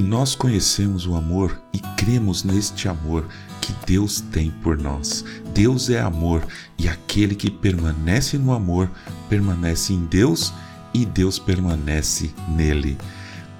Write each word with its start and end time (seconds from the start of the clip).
E 0.00 0.02
nós 0.02 0.34
conhecemos 0.34 1.06
o 1.06 1.14
amor 1.14 1.60
e 1.74 1.78
cremos 1.78 2.42
neste 2.42 2.88
amor 2.88 3.28
que 3.60 3.70
Deus 3.84 4.18
tem 4.18 4.50
por 4.50 4.78
nós. 4.78 5.22
Deus 5.52 5.90
é 5.90 6.00
amor 6.00 6.42
e 6.78 6.88
aquele 6.88 7.34
que 7.34 7.50
permanece 7.50 8.38
no 8.38 8.54
amor 8.54 8.90
permanece 9.28 9.92
em 9.92 10.06
Deus 10.06 10.54
e 10.94 11.04
Deus 11.04 11.38
permanece 11.38 12.32
nele. 12.48 12.96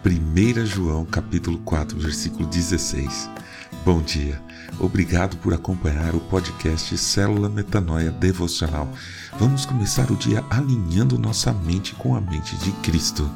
1 0.03 0.65
João 0.65 1.05
capítulo 1.05 1.59
4, 1.59 1.99
versículo 1.99 2.47
16. 2.47 3.29
Bom 3.85 4.01
dia. 4.01 4.41
Obrigado 4.79 5.37
por 5.37 5.53
acompanhar 5.53 6.15
o 6.15 6.21
podcast 6.21 6.97
Célula 6.97 7.51
Metanoia 7.51 8.11
Devocional. 8.11 8.91
Vamos 9.39 9.67
começar 9.67 10.11
o 10.11 10.17
dia 10.17 10.43
alinhando 10.49 11.19
nossa 11.19 11.53
mente 11.53 11.95
com 11.95 12.17
a 12.17 12.21
mente 12.21 12.57
de 12.57 12.73
Cristo. 12.81 13.31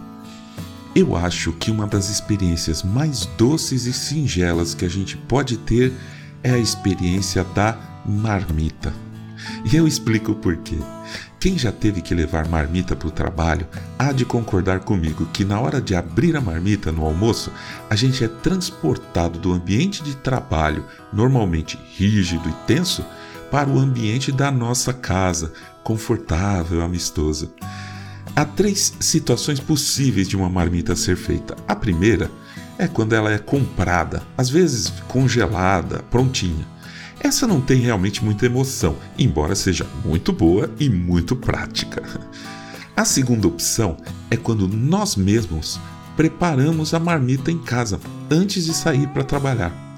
Eu 0.95 1.17
acho 1.17 1.53
que 1.53 1.73
uma 1.73 1.89
das 1.89 2.09
experiências 2.09 2.85
mais 2.85 3.27
doces 3.37 3.85
e 3.85 3.93
singelas 3.93 4.75
que 4.75 4.85
a 4.85 4.89
gente 4.89 5.17
pode 5.17 5.57
ter 5.57 5.93
é 6.41 6.53
a 6.53 6.59
experiência 6.59 7.43
da 7.43 7.77
marmita. 8.07 8.95
E 9.65 9.75
eu 9.75 9.89
explico 9.89 10.31
o 10.31 10.37
porquê. 10.37 10.79
Quem 11.41 11.59
já 11.59 11.73
teve 11.73 12.01
que 12.01 12.15
levar 12.15 12.49
marmita 12.49 12.95
para 12.95 13.09
o 13.09 13.11
trabalho 13.11 13.67
há 13.99 14.13
de 14.13 14.25
concordar 14.25 14.81
comigo 14.81 15.27
que 15.33 15.45
na 15.45 15.61
hora 15.61 15.81
de 15.81 15.97
abrir 15.97 16.37
a 16.37 16.41
marmita 16.41 16.93
no 16.93 17.05
almoço, 17.05 17.51
a 17.91 17.97
gente 17.97 18.23
é 18.23 18.29
transportado 18.29 19.37
do 19.39 19.53
ambiente 19.53 20.01
de 20.01 20.17
trabalho, 20.17 20.85
normalmente 21.13 21.77
rígido 21.97 22.49
e 22.49 22.53
tenso, 22.69 23.05
para 23.51 23.69
o 23.69 23.81
ambiente 23.81 24.31
da 24.31 24.51
nossa 24.51 24.93
casa, 24.93 25.53
confortável, 25.83 26.83
amistoso. 26.83 27.53
Há 28.37 28.45
três 28.45 28.95
situações 28.99 29.61
possíveis 29.61 30.29
de 30.29 30.37
uma 30.37 30.49
marmita 30.49 30.97
ser 30.97 31.17
feita. 31.17 31.57
A 31.69 31.77
primeira 31.77 32.29
é 32.77 32.89
quando 32.89 33.13
ela 33.13 33.33
é 33.33 33.39
comprada, 33.39 34.23
às 34.37 34.51
vezes 34.51 34.93
congelada, 35.07 36.03
prontinha. 36.11 36.67
Essa 37.21 37.47
não 37.47 37.61
tem 37.61 37.81
realmente 37.81 38.25
muita 38.25 38.45
emoção, 38.45 38.97
embora 39.17 39.55
seja 39.55 39.87
muito 40.05 40.33
boa 40.33 40.69
e 40.81 40.91
muito 40.91 41.37
prática. 41.37 42.03
A 42.97 43.05
segunda 43.05 43.47
opção 43.47 43.97
é 44.29 44.37
quando 44.37 44.67
nós 44.67 45.15
mesmos 45.15 45.79
preparamos 46.17 46.93
a 46.93 46.99
marmita 46.99 47.53
em 47.53 47.59
casa 47.59 48.01
antes 48.29 48.65
de 48.65 48.75
sair 48.75 49.07
para 49.09 49.23
trabalhar. 49.23 49.94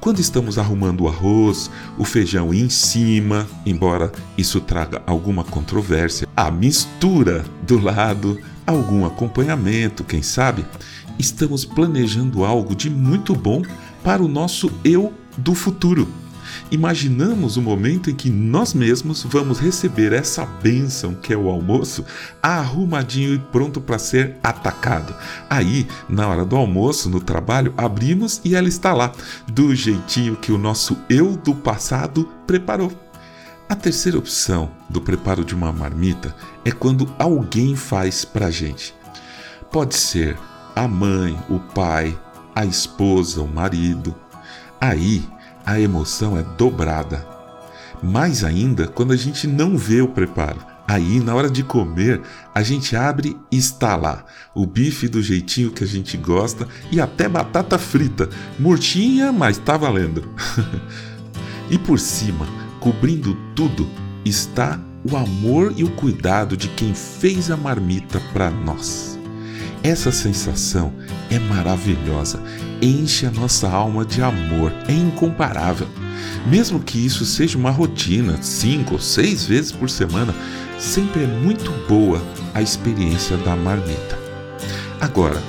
Quando 0.00 0.20
estamos 0.20 0.58
arrumando 0.58 1.02
o 1.02 1.08
arroz, 1.08 1.70
o 1.98 2.04
feijão 2.04 2.52
em 2.52 2.68
cima, 2.68 3.46
embora 3.64 4.12
isso 4.36 4.60
traga 4.60 5.02
alguma 5.06 5.44
controvérsia, 5.44 6.28
a 6.36 6.50
mistura 6.50 7.44
do 7.66 7.78
lado, 7.78 8.40
algum 8.66 9.04
acompanhamento, 9.06 10.04
quem 10.04 10.22
sabe, 10.22 10.64
estamos 11.18 11.64
planejando 11.64 12.44
algo 12.44 12.74
de 12.74 12.90
muito 12.90 13.34
bom 13.34 13.62
para 14.02 14.22
o 14.22 14.28
nosso 14.28 14.70
eu 14.84 15.12
do 15.36 15.54
futuro 15.54 16.08
imaginamos 16.70 17.56
o 17.56 17.62
momento 17.62 18.10
em 18.10 18.14
que 18.14 18.30
nós 18.30 18.74
mesmos 18.74 19.22
vamos 19.22 19.58
receber 19.58 20.12
essa 20.12 20.44
bênção 20.44 21.14
que 21.14 21.32
é 21.32 21.36
o 21.36 21.48
almoço, 21.48 22.04
arrumadinho 22.42 23.34
e 23.34 23.38
pronto 23.38 23.80
para 23.80 23.98
ser 23.98 24.36
atacado. 24.42 25.14
Aí, 25.48 25.86
na 26.08 26.28
hora 26.28 26.44
do 26.44 26.56
almoço, 26.56 27.08
no 27.08 27.20
trabalho, 27.20 27.74
abrimos 27.76 28.40
e 28.44 28.54
ela 28.54 28.68
está 28.68 28.92
lá, 28.92 29.12
do 29.46 29.74
jeitinho 29.74 30.36
que 30.36 30.52
o 30.52 30.58
nosso 30.58 30.96
eu 31.08 31.36
do 31.36 31.54
passado 31.54 32.28
preparou. 32.46 32.92
A 33.68 33.74
terceira 33.74 34.18
opção 34.18 34.70
do 34.90 35.00
preparo 35.00 35.44
de 35.44 35.54
uma 35.54 35.72
marmita 35.72 36.34
é 36.64 36.70
quando 36.70 37.12
alguém 37.18 37.74
faz 37.74 38.24
para 38.24 38.50
gente. 38.50 38.94
Pode 39.72 39.96
ser 39.96 40.38
a 40.76 40.86
mãe, 40.86 41.38
o 41.48 41.58
pai, 41.58 42.16
a 42.54 42.64
esposa, 42.64 43.40
o 43.40 43.48
marido. 43.48 44.14
Aí 44.80 45.26
a 45.64 45.80
emoção 45.80 46.36
é 46.36 46.42
dobrada. 46.56 47.26
Mais 48.02 48.44
ainda 48.44 48.86
quando 48.86 49.12
a 49.12 49.16
gente 49.16 49.46
não 49.46 49.76
vê 49.76 50.00
o 50.00 50.08
preparo. 50.08 50.58
Aí, 50.86 51.18
na 51.18 51.34
hora 51.34 51.48
de 51.48 51.62
comer, 51.62 52.20
a 52.54 52.62
gente 52.62 52.94
abre 52.94 53.36
e 53.50 53.56
está 53.56 53.96
lá 53.96 54.24
o 54.54 54.66
bife 54.66 55.08
do 55.08 55.22
jeitinho 55.22 55.70
que 55.70 55.82
a 55.82 55.86
gente 55.86 56.16
gosta 56.16 56.68
e 56.92 57.00
até 57.00 57.26
batata 57.26 57.78
frita, 57.78 58.28
murtinha, 58.58 59.32
mas 59.32 59.56
tá 59.56 59.78
valendo. 59.78 60.28
e 61.70 61.78
por 61.78 61.98
cima, 61.98 62.46
cobrindo 62.80 63.34
tudo, 63.54 63.88
está 64.26 64.78
o 65.10 65.16
amor 65.16 65.72
e 65.74 65.84
o 65.84 65.90
cuidado 65.90 66.54
de 66.54 66.68
quem 66.68 66.94
fez 66.94 67.50
a 67.50 67.56
marmita 67.56 68.20
para 68.32 68.50
nós. 68.50 69.13
Essa 69.84 70.10
sensação 70.10 70.94
é 71.30 71.38
maravilhosa, 71.38 72.40
enche 72.80 73.26
a 73.26 73.30
nossa 73.30 73.68
alma 73.68 74.02
de 74.02 74.22
amor, 74.22 74.72
é 74.88 74.92
incomparável. 74.94 75.86
Mesmo 76.46 76.80
que 76.80 77.04
isso 77.04 77.26
seja 77.26 77.58
uma 77.58 77.70
rotina, 77.70 78.42
cinco 78.42 78.94
ou 78.94 78.98
seis 78.98 79.44
vezes 79.44 79.72
por 79.72 79.90
semana, 79.90 80.34
sempre 80.78 81.24
é 81.24 81.26
muito 81.26 81.70
boa 81.86 82.18
a 82.54 82.62
experiência 82.62 83.36
da 83.36 83.54
marmita. 83.54 84.18
Agora, 85.02 85.42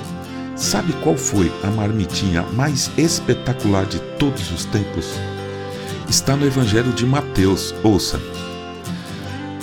sabe 0.54 0.92
qual 1.02 1.16
foi 1.16 1.50
a 1.64 1.68
marmitinha 1.68 2.42
mais 2.52 2.90
espetacular 2.98 3.86
de 3.86 4.00
todos 4.18 4.52
os 4.52 4.66
tempos? 4.66 5.14
Está 6.10 6.36
no 6.36 6.46
Evangelho 6.46 6.92
de 6.92 7.06
Mateus, 7.06 7.74
ouça. 7.82 8.20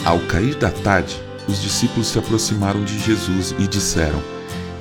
Ao 0.04 0.18
cair 0.22 0.56
da 0.56 0.72
tarde, 0.72 1.16
os 1.48 1.62
discípulos 1.62 2.08
se 2.08 2.18
aproximaram 2.18 2.84
de 2.84 2.98
Jesus 2.98 3.54
e 3.60 3.68
disseram: 3.68 4.34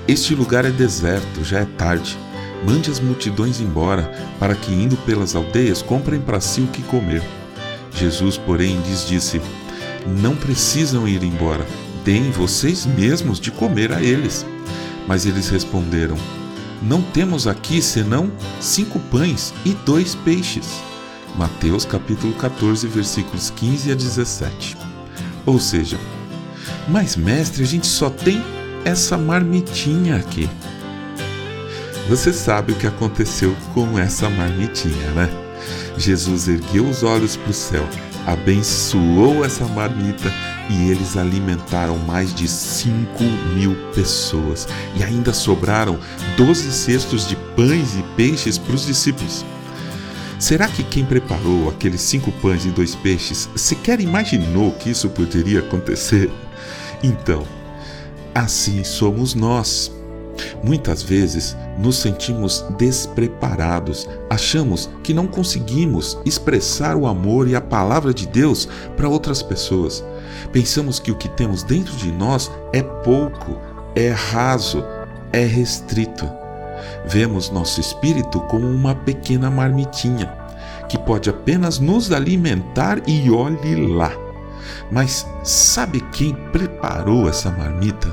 este 0.06 0.34
lugar 0.34 0.64
é 0.64 0.70
deserto, 0.70 1.44
já 1.44 1.60
é 1.60 1.64
tarde. 1.64 2.18
Mande 2.66 2.90
as 2.90 3.00
multidões 3.00 3.60
embora, 3.60 4.02
para 4.38 4.54
que, 4.54 4.72
indo 4.72 4.96
pelas 4.98 5.34
aldeias, 5.34 5.80
comprem 5.80 6.20
para 6.20 6.40
si 6.40 6.60
o 6.60 6.66
que 6.66 6.82
comer. 6.82 7.22
Jesus, 7.94 8.36
porém, 8.36 8.80
lhes 8.82 9.06
disse: 9.06 9.40
Não 10.20 10.34
precisam 10.34 11.06
ir 11.06 11.22
embora, 11.22 11.66
deem 12.04 12.30
vocês 12.30 12.84
mesmos 12.86 13.38
de 13.38 13.50
comer 13.50 13.92
a 13.92 14.02
eles. 14.02 14.44
Mas 15.06 15.24
eles 15.26 15.48
responderam: 15.48 16.16
Não 16.80 17.00
temos 17.00 17.46
aqui 17.46 17.80
senão 17.80 18.30
cinco 18.60 18.98
pães 19.10 19.54
e 19.64 19.72
dois 19.84 20.14
peixes. 20.14 20.68
Mateus 21.36 21.84
capítulo 21.84 22.32
14, 22.34 22.86
versículos 22.88 23.50
15 23.50 23.92
a 23.92 23.94
17. 23.94 24.76
Ou 25.46 25.58
seja, 25.58 25.98
mas 26.88 27.16
mestre, 27.16 27.62
a 27.62 27.66
gente 27.66 27.86
só 27.86 28.10
tem 28.10 28.42
essa 28.84 29.16
marmitinha 29.16 30.16
aqui. 30.16 30.48
Você 32.08 32.32
sabe 32.32 32.72
o 32.72 32.76
que 32.76 32.86
aconteceu 32.86 33.54
com 33.72 33.98
essa 33.98 34.28
marmitinha, 34.28 35.10
né? 35.12 35.28
Jesus 35.96 36.48
ergueu 36.48 36.88
os 36.88 37.02
olhos 37.02 37.36
para 37.36 37.50
o 37.50 37.54
céu, 37.54 37.88
abençoou 38.26 39.44
essa 39.44 39.64
marmita 39.66 40.32
e 40.68 40.90
eles 40.90 41.16
alimentaram 41.16 41.98
mais 41.98 42.34
de 42.34 42.48
5 42.48 43.22
mil 43.54 43.74
pessoas. 43.94 44.66
E 44.96 45.04
ainda 45.04 45.32
sobraram 45.32 45.98
12 46.36 46.72
cestos 46.72 47.28
de 47.28 47.36
pães 47.56 47.96
e 47.96 48.02
peixes 48.16 48.58
para 48.58 48.74
os 48.74 48.86
discípulos. 48.86 49.44
Será 50.38 50.66
que 50.66 50.82
quem 50.82 51.04
preparou 51.04 51.68
aqueles 51.68 52.00
cinco 52.00 52.32
pães 52.32 52.64
e 52.64 52.70
dois 52.70 52.96
peixes 52.96 53.48
sequer 53.54 54.00
imaginou 54.00 54.72
que 54.72 54.90
isso 54.90 55.08
poderia 55.08 55.60
acontecer? 55.60 56.32
Então, 57.00 57.46
Assim 58.34 58.82
somos 58.82 59.34
nós. 59.34 59.92
Muitas 60.64 61.02
vezes 61.02 61.56
nos 61.78 61.98
sentimos 61.98 62.64
despreparados, 62.78 64.08
achamos 64.30 64.88
que 65.02 65.12
não 65.12 65.26
conseguimos 65.26 66.18
expressar 66.24 66.96
o 66.96 67.06
amor 67.06 67.48
e 67.48 67.54
a 67.54 67.60
palavra 67.60 68.14
de 68.14 68.26
Deus 68.26 68.68
para 68.96 69.08
outras 69.08 69.42
pessoas. 69.42 70.02
Pensamos 70.52 70.98
que 70.98 71.10
o 71.10 71.16
que 71.16 71.28
temos 71.28 71.62
dentro 71.62 71.94
de 71.96 72.10
nós 72.10 72.50
é 72.72 72.82
pouco, 72.82 73.58
é 73.94 74.10
raso, 74.10 74.82
é 75.32 75.44
restrito. 75.44 76.28
Vemos 77.06 77.50
nosso 77.50 77.80
espírito 77.80 78.40
como 78.42 78.66
uma 78.66 78.94
pequena 78.94 79.50
marmitinha 79.50 80.42
que 80.88 80.98
pode 80.98 81.30
apenas 81.30 81.78
nos 81.78 82.12
alimentar 82.12 83.00
e 83.06 83.30
olhe 83.30 83.86
lá. 83.86 84.12
Mas 84.90 85.26
sabe 85.42 86.00
quem 86.12 86.34
preparou 86.52 87.28
essa 87.28 87.50
marmita? 87.50 88.12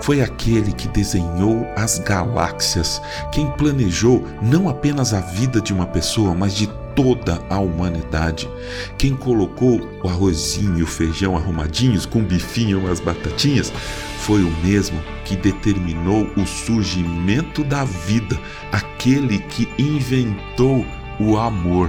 Foi 0.00 0.20
aquele 0.20 0.72
que 0.72 0.88
desenhou 0.88 1.66
as 1.76 1.98
galáxias, 1.98 3.02
quem 3.32 3.50
planejou 3.52 4.24
não 4.40 4.68
apenas 4.68 5.12
a 5.12 5.20
vida 5.20 5.60
de 5.60 5.72
uma 5.72 5.86
pessoa, 5.86 6.34
mas 6.34 6.54
de 6.54 6.68
toda 6.94 7.40
a 7.48 7.58
humanidade. 7.58 8.48
Quem 8.96 9.14
colocou 9.14 9.80
o 10.02 10.08
arrozinho 10.08 10.78
e 10.78 10.82
o 10.82 10.86
feijão 10.86 11.36
arrumadinhos 11.36 12.06
com 12.06 12.22
bifinho 12.22 12.88
e 12.88 12.90
as 12.90 13.00
batatinhas 13.00 13.72
foi 14.18 14.42
o 14.42 14.50
mesmo 14.64 15.00
que 15.24 15.36
determinou 15.36 16.28
o 16.36 16.44
surgimento 16.44 17.62
da 17.62 17.84
vida, 17.84 18.38
aquele 18.72 19.38
que 19.38 19.68
inventou 19.78 20.84
o 21.20 21.36
amor. 21.36 21.88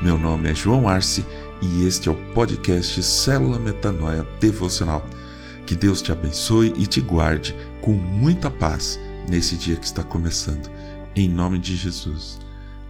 Meu 0.00 0.16
nome 0.16 0.50
é 0.50 0.54
João 0.54 0.88
Arce 0.88 1.26
e 1.60 1.84
este 1.84 2.08
é 2.08 2.12
o 2.12 2.32
podcast 2.32 3.02
Célula 3.02 3.58
Metanoia 3.58 4.24
Devocional. 4.40 5.04
Que 5.66 5.74
Deus 5.74 6.00
te 6.00 6.12
abençoe 6.12 6.72
e 6.76 6.86
te 6.86 7.00
guarde 7.00 7.56
com 7.80 7.90
muita 7.90 8.48
paz 8.48 9.00
nesse 9.28 9.56
dia 9.56 9.74
que 9.76 9.86
está 9.86 10.04
começando. 10.04 10.70
Em 11.14 11.28
nome 11.28 11.58
de 11.58 11.74
Jesus. 11.74 12.38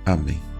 Amém. 0.04 0.55